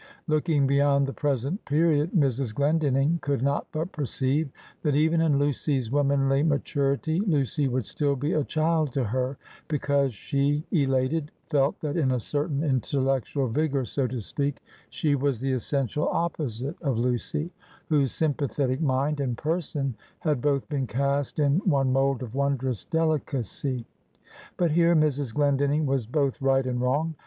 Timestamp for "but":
3.71-3.91, 24.57-24.71